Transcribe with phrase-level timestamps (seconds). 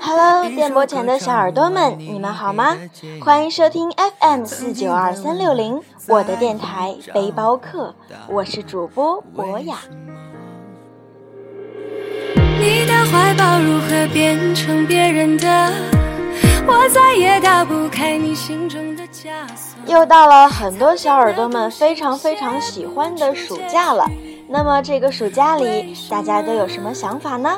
[0.00, 2.76] Hello，电波前的小耳朵们，你们好吗？
[3.20, 3.90] 欢迎收听
[4.20, 7.92] FM 四九二三六零，我的电台背包客，
[8.28, 9.78] 我是主播博雅。
[12.60, 15.72] 你的怀抱如何变成别人的？
[16.64, 19.76] 我再也打不开你心中的枷锁。
[19.86, 24.08] 又到了很多小耳朵们非常非常喜欢的暑假了。
[24.50, 27.50] 那么这个暑假里，大家都有什么想法呢？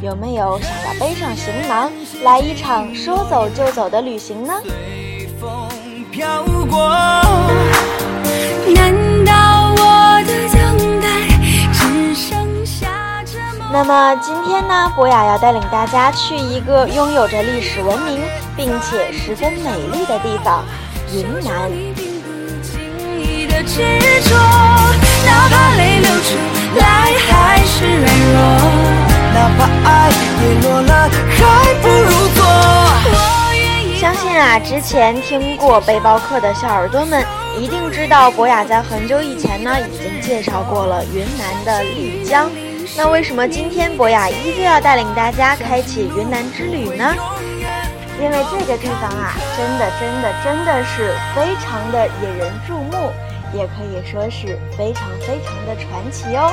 [0.00, 1.90] 有没有想要背上行囊，
[2.22, 4.54] 来一场说走就走的旅行呢？
[8.74, 11.08] 难道我的等待
[11.72, 13.24] 只剩下
[13.72, 18.20] 那么今天呢，博雅要带领大家去一个拥有着历史文明
[18.56, 20.64] 并且十分美丽的地方——
[21.12, 21.68] 云南。
[34.16, 37.22] 信啊，之前听过背包客的小耳朵们
[37.58, 42.50] 一定知道，博雅在很久以前呢已经介绍过了云南的丽江。
[42.96, 47.14] 那为什么今天博雅依旧要带领大家开启云南之旅呢？
[48.18, 53.12] 因为这个地方啊，真的真的真的是非常的引人注目。
[53.54, 56.52] 也可以说是非常非常的传奇哦。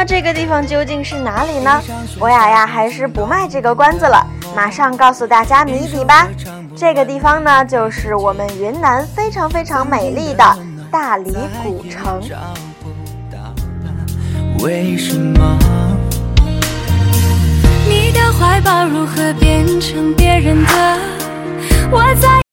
[0.00, 1.78] 那这个地方究竟是哪里呢？
[2.18, 6.26] 博雅呀，还是不卖这个关子了，马上告诉大家谜底吧。
[6.74, 10.42] 这个地方呢，就是我们云南非常非常美丽的
[10.90, 12.18] 大理古城。
[14.60, 15.58] 为什么
[17.86, 18.20] 你的？
[18.32, 20.98] 怀抱如何变成别人的？
[21.90, 22.49] 我在。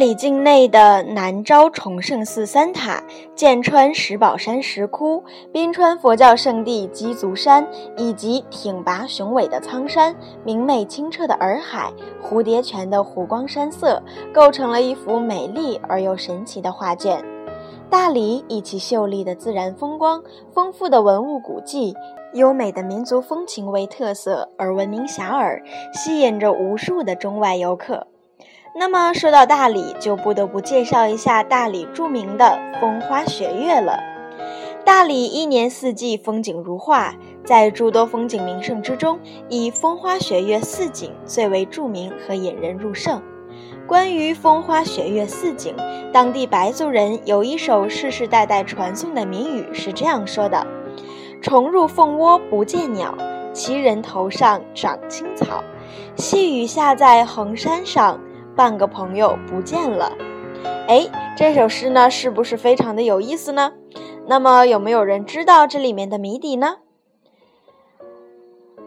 [0.00, 3.02] 大理境内的南诏崇圣寺三塔、
[3.34, 5.22] 剑川石宝山石窟、
[5.52, 7.68] 宾川佛教圣地鸡足山，
[7.98, 14.02] 以及挺拔雄伟的苍山、明媚清澈的洱海、蝴蝶泉的湖光山色，
[14.32, 17.22] 构成了一幅美丽而又神奇的画卷。
[17.90, 20.22] 大理以其秀丽的自然风光、
[20.54, 21.94] 丰富的文物古迹、
[22.32, 25.60] 优美的民族风情为特色而闻名遐迩，
[25.92, 28.06] 吸引着无数的中外游客。
[28.74, 33.98] 那么说到大理，就不得不介绍一下大理著名的风花雪月了。
[34.84, 37.14] 大理一年四季风景如画，
[37.44, 43.20] 在诸多风景名胜之中，以风花雪月四景最为著名和引人入胜。
[43.86, 45.74] 关于风花雪月四景，
[46.12, 50.66] 当地白族人有一首世世代代传颂的谜语是这样说的
[51.42, 53.14] ：“虫入凤窝不见鸟，
[53.52, 55.62] 奇人头上长青草，
[56.16, 58.18] 细雨下在衡山上。”
[58.56, 60.12] 半个朋友不见了，
[60.88, 61.06] 哎，
[61.36, 63.72] 这首诗呢，是不是非常的有意思呢？
[64.26, 66.76] 那么有没有人知道这里面的谜底呢？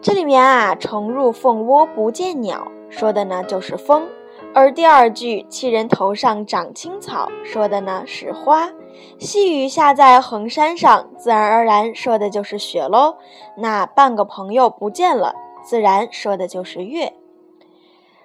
[0.00, 4.06] 这里面啊，“虫入凤窝不见鸟”说的呢就是风，
[4.54, 8.70] 而第二句“七人头上长青草”说的呢是花
[9.18, 13.16] ，“细雨下在衡山上”自然而然说的就是雪喽。
[13.56, 17.14] 那半个朋友不见了，自然说的就是月。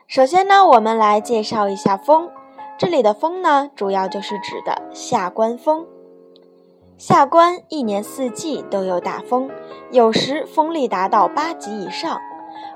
[0.09, 2.31] 首先呢，我们来介绍一下风。
[2.79, 5.85] 这里的风呢，主要就是指的下关风。
[6.97, 9.51] 下关一年四季都有大风，
[9.91, 12.19] 有时风力达到八级以上。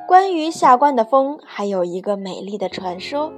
[0.07, 3.33] 关于下关的风，还有一个美丽的传说。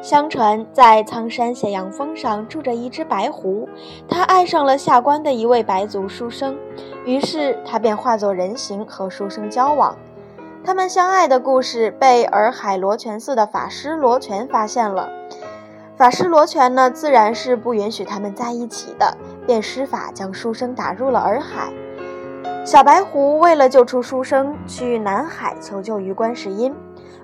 [0.00, 3.68] 相传，在苍山斜阳峰上住着一只白狐，
[4.08, 6.56] 它爱上了下关的一位白族书生，
[7.04, 9.94] 于是它便化作人形和书生交往。
[10.66, 15.10] 他们相爱的故事被洱海罗泉寺的法师罗泉发现了。
[15.94, 19.14] 法师罗泉呢，自然是不允许他们在一起的，
[19.46, 21.70] 便施法将书生打入了洱海。
[22.64, 26.74] 小白狐为了救出书生，去南海求救于观世音。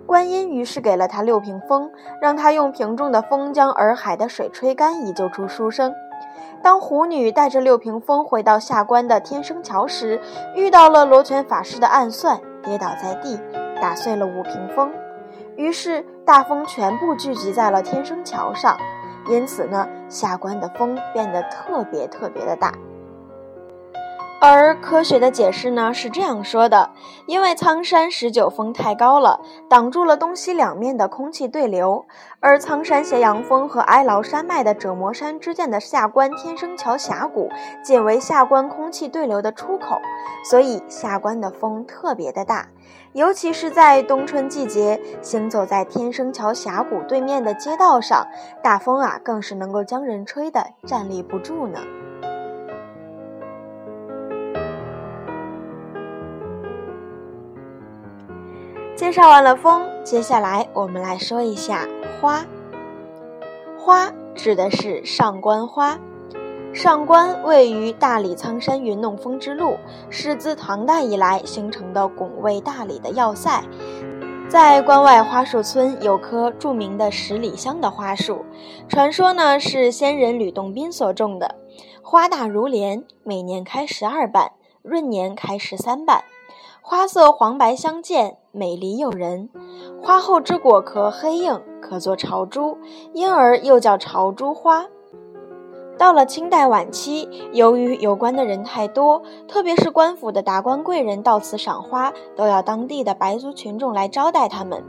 [0.04, 1.90] 观音于是给了他六瓶风，
[2.20, 5.94] 让他用瓶中的风将洱海的水吹干，以救出书生。
[6.62, 10.20] 当狐女带着六瓶风回到下关的天生桥时，
[10.54, 12.38] 遇到了罗泉法师的暗算。
[12.62, 13.38] 跌倒在地，
[13.80, 14.90] 打碎了五屏风，
[15.56, 18.76] 于是大风全部聚集在了天生桥上，
[19.28, 22.72] 因此呢，下关的风变得特别特别的大。
[24.42, 26.88] 而科学的解释呢是这样说的：
[27.26, 29.38] 因为苍山十九峰太高了，
[29.68, 32.06] 挡住了东西两面的空气对流，
[32.40, 37.50] 而苍山斜阳峰和哀牢山脉的者磨山之间的下关天生桥峡谷，
[37.84, 40.00] 仅为下关空气对流的出口，
[40.48, 42.66] 所以下关的风特别的大，
[43.12, 48.26] 尤其是在冬春季节，行走在天生桥峡谷对面的街道上，
[48.62, 51.78] 大风啊更是能够将人吹得站立不住呢。
[59.10, 61.84] 介绍完了风，接下来我们来说一下
[62.20, 62.46] 花。
[63.76, 65.98] 花指的是上官花。
[66.72, 69.78] 上官位于大理苍山云弄峰之路，
[70.10, 73.64] 是自唐代以来形成的拱卫大理的要塞。
[74.48, 78.44] 在关外花树村有棵著名的十里香的花树，
[78.88, 81.56] 传说呢是仙人吕洞宾所种的，
[82.00, 84.52] 花大如莲，每年开十二瓣，
[84.82, 86.22] 闰年开十三瓣。
[86.90, 89.48] 花色黄白相间，美丽诱人。
[90.02, 92.76] 花后之果壳黑硬，可做朝珠，
[93.12, 94.86] 因而又叫朝珠花。
[95.96, 104.82] 到了清代晚期，由于有关的人太多，特别是官府的达官贵人到此赏花，都要当地的白族群众来招待他们。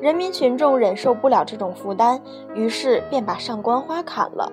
[0.00, 2.22] 人民群众忍受不了这种负担，
[2.54, 4.52] 于是便把上官花砍了。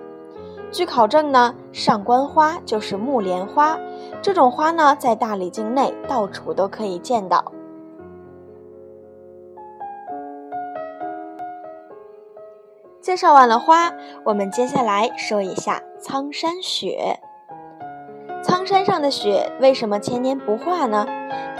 [0.72, 3.78] 据考证呢，上官花就是木莲花。
[4.20, 7.52] 这种花呢，在大理境内到处都可以见到。
[13.00, 13.92] 介绍完了花，
[14.24, 17.20] 我们接下来说一下苍山雪。
[18.42, 21.06] 苍山上的雪为什么千年不化呢？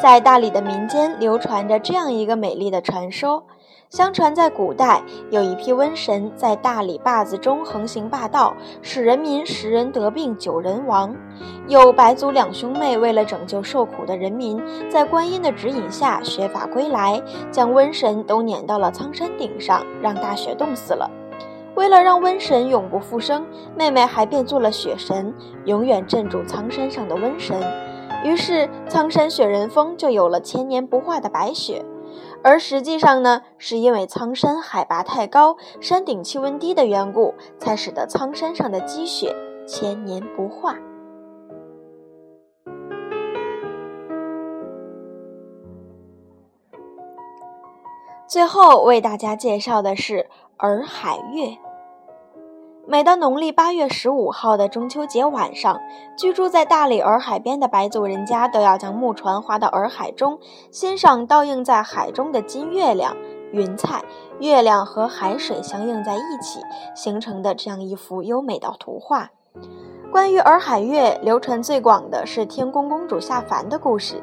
[0.02, 3.44] 在大理的民间流传着这样一个美丽的传说。
[3.88, 5.00] 相传，在古代
[5.30, 8.52] 有一批瘟神在大理坝子中横行霸道，
[8.82, 11.14] 使人民十人得病九人亡。
[11.68, 14.60] 有白族两兄妹为了拯救受苦的人民，
[14.90, 17.22] 在观音的指引下学法归来，
[17.52, 21.08] 将瘟神都撵到了苍山顶上，让大雪冻死了。
[21.76, 23.46] 为了让瘟神永不复生，
[23.76, 25.32] 妹妹还变做了雪神，
[25.64, 27.56] 永远镇住苍山上的瘟神。
[28.24, 31.84] 于是，苍山雪人峰就有了千年不化的白雪。
[32.46, 39.34] 而实际上呢，是因为苍山海拔太高，山顶气温低的缘故，才使得苍山上的积雪
[39.66, 40.76] 千年不化。
[48.28, 50.28] 最后为大家介绍的是
[50.58, 51.65] 洱海月。
[52.88, 55.80] 每到农历八月十五号的中秋节晚上，
[56.16, 60.38] 居住在大理洱海边的白族人家都要将木船划到洱海中，
[60.70, 63.16] 欣赏倒映在海中的金月亮、
[63.50, 64.04] 云彩、
[64.38, 66.60] 月亮和海水相映在一起
[66.94, 69.30] 形成的这样一幅优美的图画。
[70.12, 74.22] 关于洱海月，流传最广的是天宫公主下凡的故事。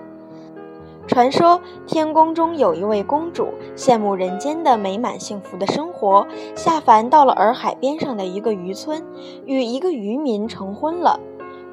[1.06, 9.04] 传说天宫中有一位公主，羡慕人间的美满幸福的生活，下凡到了洱海边上的一个渔村，
[9.46, 11.20] 与一个渔民成婚了。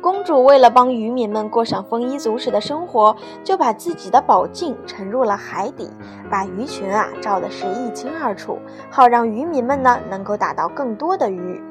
[0.02, 5.88] 公主为了帮渔民们过上丰衣足食的生活，就把自己的宝镜沉入了海底，
[6.28, 8.58] 把鱼群啊照的是一清二楚，
[8.90, 11.62] 好让渔民们呢能够打到更多的鱼。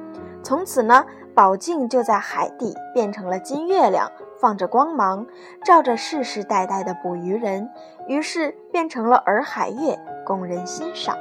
[0.42, 1.04] 从此呢，
[1.36, 4.10] 宝镜就在海底变成了金月亮。
[4.40, 5.26] 放着光芒，
[5.66, 7.70] 照着世世代代的捕鱼人，
[8.08, 11.18] 于是变成了洱海月，供人欣赏。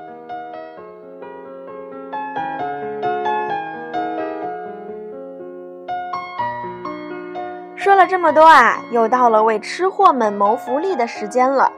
[7.75, 11.73] 说了这么多啊，又到了为吃货们谋福利的时间了。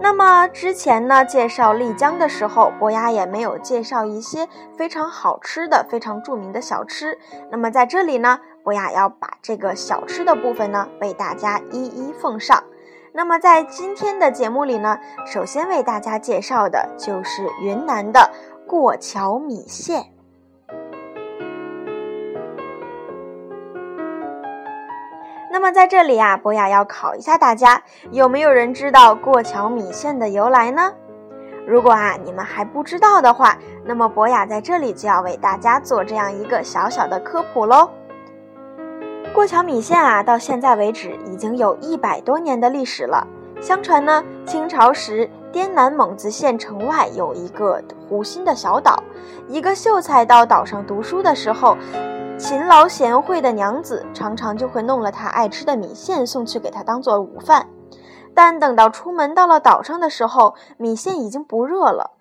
[0.00, 7.18] 那么之前呢，介绍丽江的时候，伯牙也没有介绍一些非常好吃的、非常著名的小吃。
[7.50, 8.40] 那么在这里呢。
[8.64, 12.64] 博雅要把这个小吃的部分呢，为大家一一奉上。
[13.12, 18.30] 那么在今天的节目里呢，首先为大家介绍的就是云南的
[18.66, 20.06] 过桥米线。
[25.50, 30.94] 那么在这里啊，博雅要考一下大家，有没有人知道过桥米线的由来呢？
[31.66, 37.90] 如果啊你们还不知道的话，那么博雅在这里就要为大家做这样一个小小的科普喽。
[39.34, 43.26] 过桥米线啊，到现在为止已经有一百多年的历史了。
[43.60, 49.02] 相传呢，清朝时滇南蒙自县城外有一个湖心的小岛，
[49.48, 51.76] 一个秀才到岛上读书的时候，
[52.38, 57.66] 勤劳贤惠的娘子常常就会弄了他爱吃的米线送去给他当做午饭。
[58.34, 62.12] 但等到出门到了岛上的时候，米线已经不热了。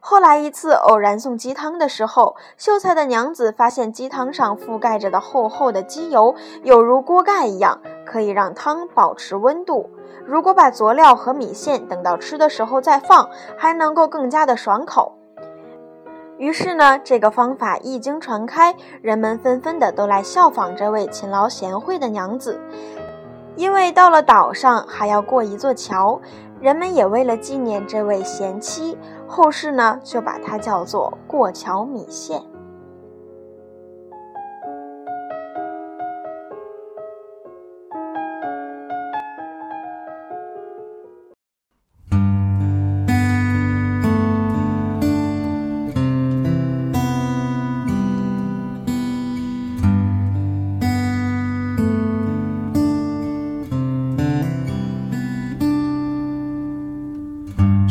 [0.00, 9.90] 后来一次偶然送鸡汤的时候，秀才的娘子发现鸡汤上覆盖着的厚厚的鸡油，有如锅盖一样，可以让汤保持温度。
[10.24, 15.14] 如果把佐料和米线等到吃的时候再放，还能够更加的爽口。
[16.36, 22.60] 于是呢，这个方法一经传开，人们纷纷的都来效仿这位勤劳贤惠的娘子。
[23.56, 26.20] 因为到了岛上还要过一座桥，
[26.60, 28.96] 人们也为了纪念这位贤妻，
[29.28, 32.42] 后世呢就把它叫做过桥米线。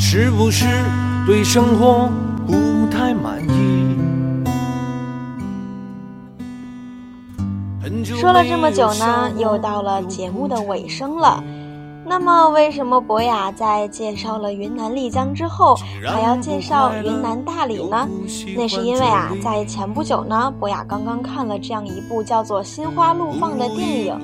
[0.10, 0.66] 是不是
[1.28, 2.10] 对生活
[2.48, 2.54] 不
[2.90, 3.98] 太满意？
[8.06, 11.44] 说了这么久呢，又到了节目的尾声了。
[12.06, 18.08] 那么，为什么博雅在介绍了云南丽江之后，还要介绍云南大理呢？
[18.56, 24.18] 那是因为啊，在前不久呢，博雅刚刚看了这样一部叫做《心花怒放》的电影，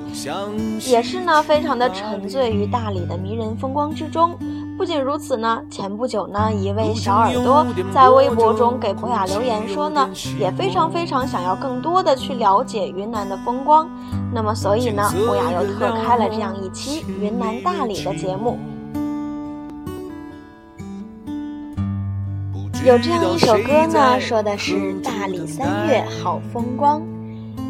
[0.86, 4.34] 也是呢，非常的沉醉于大理的迷人风光之中。
[4.76, 13.88] 不仅如此呢，前不久呢，一位小耳朵在微博中给博雅留言说呢，也非常非常想要更多的去了解云南的风光。
[14.32, 18.58] 那么，所以呢，博雅又特开了这样一期云南大理的节目。
[22.84, 27.00] 有这样一首歌呢，说的是大理三月好风光。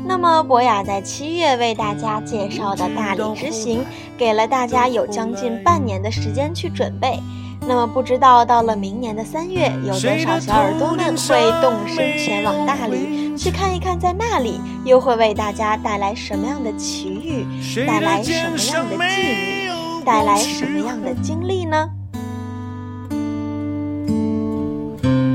[0.06, 3.84] 那么，博雅在七月为大家介绍的大理之行，
[4.18, 7.18] 给了大家有将近半年的时间去准备。
[7.66, 17.46] 那么，不知道到了明年的三月，有多少小耳朵们会动身前往大理，去看一看，在那里又会为大家带来什么样的奇遇，
[17.86, 21.88] 带来什么样的际遇，带来什么样的经历呢？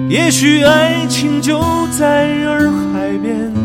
[0.07, 1.59] 也许爱情就
[1.97, 3.58] 在洱海边。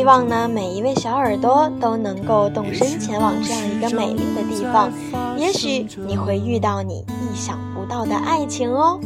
[0.00, 4.90] 希望呢，每一位小耳朵都能够动身前往这样一个美丽的地方，
[5.36, 8.98] 也许你会遇到你意想不到的爱情哦。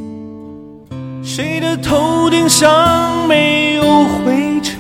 [1.21, 4.79] 谁的头顶上没有灰尘？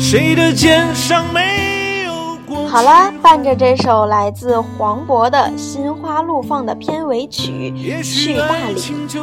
[0.00, 1.61] 谁的肩上没？
[2.72, 7.70] 好了，伴着这首来自黄渤的《心花怒放》的片尾曲
[8.02, 8.80] 《去大理》，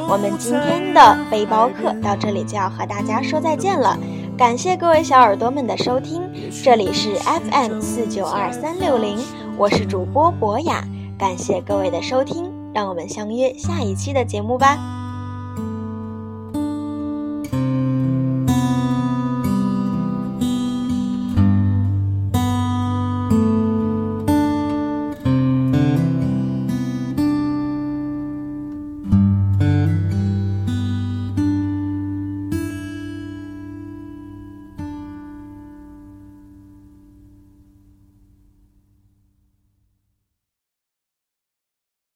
[0.08, 3.98] 我们今天的背包客到这里就要和大家说再见了。
[4.38, 6.22] 感谢各位小耳朵们的收听，
[6.64, 9.18] 这里是 FM 四九二三六零，
[9.58, 10.84] 我是主播博雅，
[11.18, 14.99] 感谢各位的收听，让我们相约下一期的节目吧。